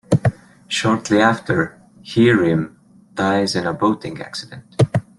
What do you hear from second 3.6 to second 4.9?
a boating accident.